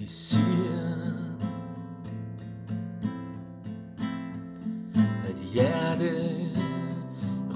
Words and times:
de 0.00 0.06
siger 0.06 1.12
At 5.28 5.36
hjerte 5.52 6.10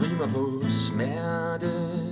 rimer 0.00 0.26
på 0.32 0.64
smerte. 0.68 2.03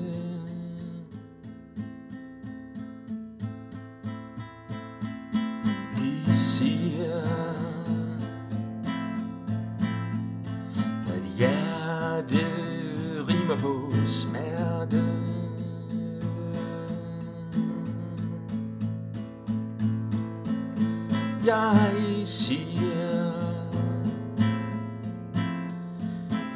jeg 21.47 21.92
siger 22.24 23.32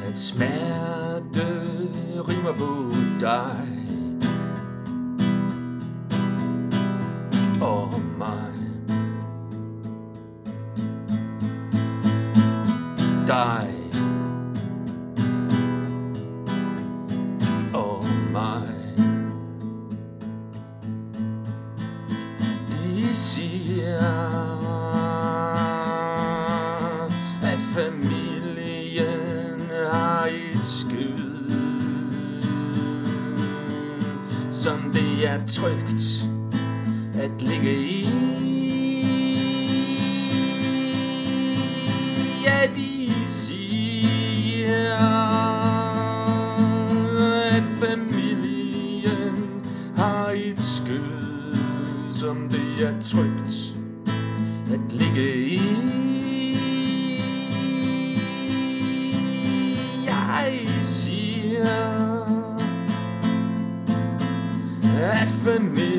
At 0.07 0.19
smerte 0.19 1.47
rimer 2.29 2.53
på 2.53 2.93
dig. 3.21 3.69
Og 7.61 8.01
mig. 8.19 8.53
Dig. 13.27 13.86
trygt 35.47 36.29
at 37.15 37.43
ligge 37.43 37.83
i. 37.83 38.09
Ja, 42.45 42.75
de 42.75 43.13
siger, 43.27 44.97
at 47.53 47.63
familien 47.81 49.65
har 49.97 50.31
et 50.31 50.61
skød, 50.61 51.57
som 52.13 52.49
det 52.49 52.87
er 52.87 53.03
trygt 53.03 53.77
at 54.73 54.81
ligge 54.93 55.46
i. 55.46 55.46
me 65.59 65.96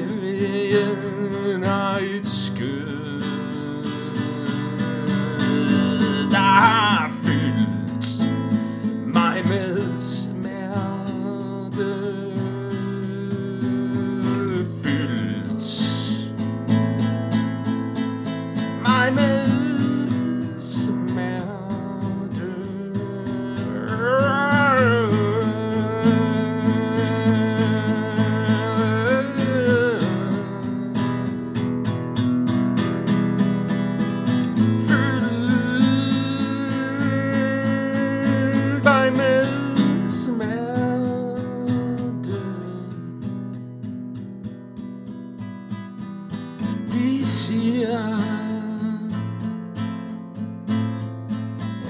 de 46.97 47.25
siger. 47.25 48.17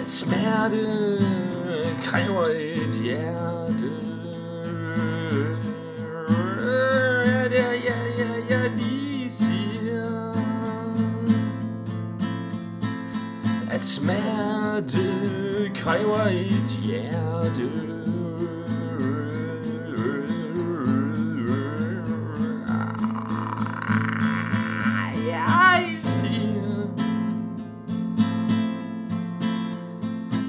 At 0.01 0.09
smerte 0.09 0.85
kræver 2.01 2.45
et 2.45 2.93
hjerte. 3.03 3.91
Ja, 7.51 7.71
ja, 7.71 7.97
ja, 8.17 8.31
ja, 8.49 8.61
de 8.75 9.29
siger. 9.29 10.33
At 13.71 13.85
smerte 13.85 15.15
kræver 15.75 16.27
et 16.27 16.69
hjerte. 16.83 17.36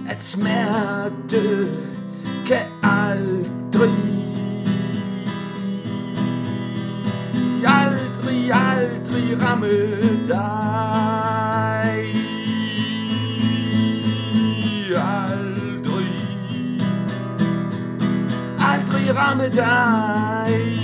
at 0.09 0.23
smerte 0.23 1.69
kan 2.47 2.67
aldrig 2.83 4.19
aldrig, 7.67 8.53
aldrig 8.53 9.43
ramme 9.43 9.69
dig. 10.27 10.39
Aldrig. 14.97 16.09
Aldrig 18.59 19.17
ramme 19.17 19.49
dig. 19.49 20.78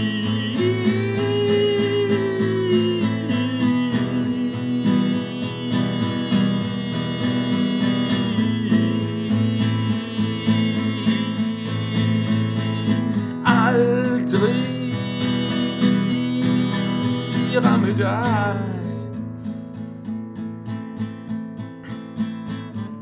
fira 17.54 17.76
med 17.76 17.94
dig. 17.94 18.60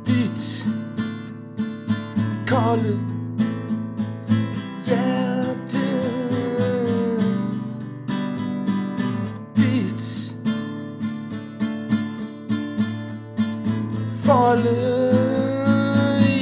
Dit 0.07 0.67
kolde 2.47 2.99
hjerte. 4.87 5.79
Dit 9.57 10.35
folde 14.25 14.71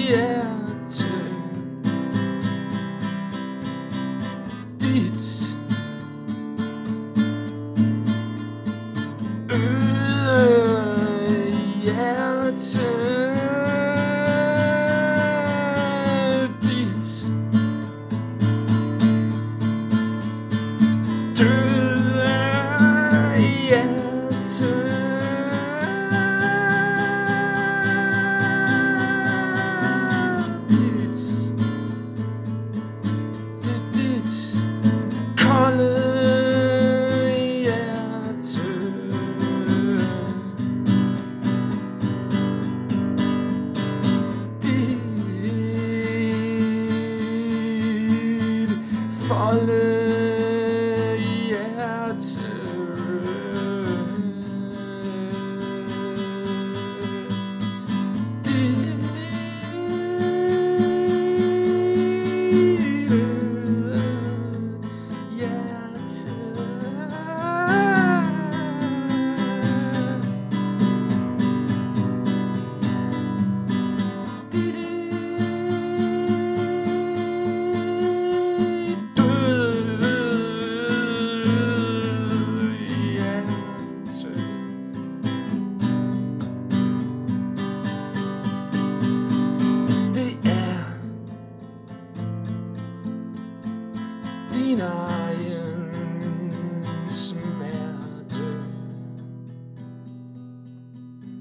hjerte. 0.09 1.07
Dit 4.81 5.40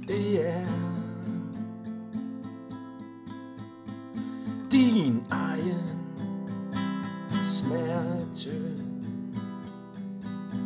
det 0.09 0.47
er 0.47 0.65
din 4.71 5.23
egen 5.29 6.00
smerte. 7.41 8.83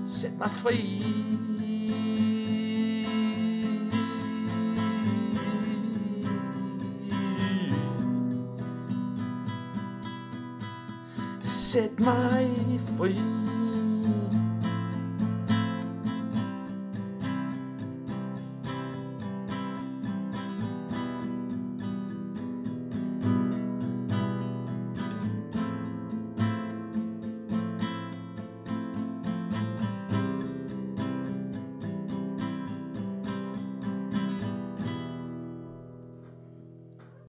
Sæt 0.06 0.38
mig 0.38 0.50
fri. 0.50 1.04
Sæt 11.42 12.00
mig 12.00 12.80
fri. 12.98 13.43